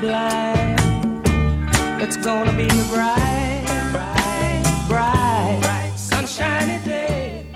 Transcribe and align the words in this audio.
blind. 0.00 0.80
It's 2.02 2.16
gonna 2.16 2.56
be 2.56 2.64
a 2.64 2.84
bright, 2.92 3.64
bright, 3.92 4.62
bright, 4.88 5.92
sunshiny 5.96 6.82
day. 6.84 7.46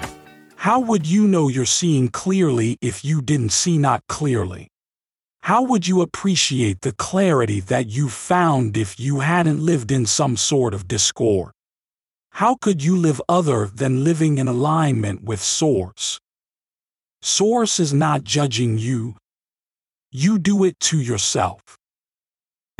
How 0.56 0.78
would 0.80 1.06
you 1.06 1.26
know 1.26 1.48
you're 1.48 1.64
seeing 1.64 2.08
clearly 2.08 2.76
if 2.80 3.04
you 3.04 3.22
didn't 3.22 3.52
see 3.52 3.78
not 3.78 4.02
clearly? 4.08 4.68
How 5.42 5.62
would 5.62 5.86
you 5.86 6.00
appreciate 6.00 6.82
the 6.82 6.92
clarity 6.92 7.60
that 7.60 7.88
you 7.88 8.08
found 8.08 8.76
if 8.76 8.98
you 8.98 9.20
hadn't 9.20 9.60
lived 9.60 9.90
in 9.90 10.06
some 10.06 10.36
sort 10.36 10.72
of 10.74 10.88
discord? 10.88 11.52
How 12.30 12.56
could 12.56 12.82
you 12.82 12.96
live 12.96 13.20
other 13.28 13.66
than 13.66 14.04
living 14.04 14.38
in 14.38 14.48
alignment 14.48 15.22
with 15.22 15.42
Source? 15.42 16.18
Source 17.22 17.78
is 17.78 17.92
not 17.92 18.24
judging 18.24 18.78
you. 18.78 19.16
You 20.10 20.38
do 20.38 20.64
it 20.64 20.78
to 20.80 20.98
yourself. 20.98 21.78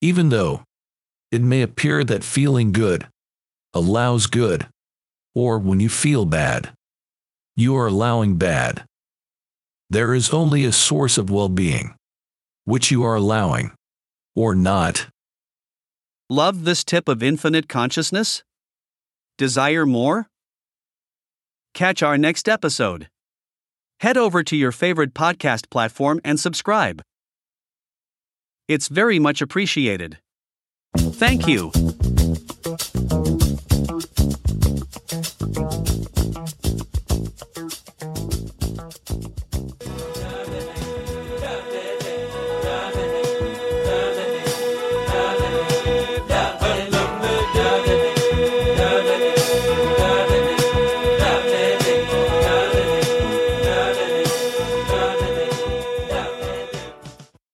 Even 0.00 0.28
though 0.28 0.62
it 1.32 1.42
may 1.42 1.62
appear 1.62 2.04
that 2.04 2.24
feeling 2.24 2.72
good 2.72 3.08
allows 3.74 4.26
good, 4.26 4.68
or 5.34 5.58
when 5.58 5.80
you 5.80 5.88
feel 5.88 6.24
bad, 6.24 6.72
you 7.56 7.76
are 7.76 7.88
allowing 7.88 8.36
bad. 8.36 8.84
There 9.90 10.14
is 10.14 10.30
only 10.30 10.64
a 10.64 10.72
source 10.72 11.18
of 11.18 11.30
well 11.30 11.48
being, 11.48 11.94
which 12.64 12.90
you 12.90 13.02
are 13.02 13.16
allowing, 13.16 13.72
or 14.36 14.54
not. 14.54 15.08
Love 16.30 16.64
this 16.64 16.84
tip 16.84 17.08
of 17.08 17.22
infinite 17.22 17.68
consciousness? 17.68 18.42
Desire 19.38 19.86
more? 19.86 20.26
Catch 21.74 22.02
our 22.02 22.18
next 22.18 22.48
episode. 22.48 23.08
Head 24.00 24.16
over 24.16 24.42
to 24.44 24.56
your 24.56 24.72
favorite 24.72 25.14
podcast 25.14 25.70
platform 25.70 26.20
and 26.24 26.38
subscribe. 26.38 27.02
It's 28.68 28.88
very 28.88 29.18
much 29.18 29.40
appreciated. 29.40 30.18
Thank 30.96 31.48
you. 31.48 31.72